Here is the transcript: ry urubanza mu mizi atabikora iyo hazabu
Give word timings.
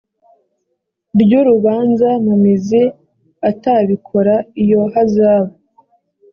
ry 1.21 1.31
urubanza 1.39 2.09
mu 2.25 2.33
mizi 2.43 2.81
atabikora 3.49 4.35
iyo 4.63 4.81
hazabu 4.93 5.53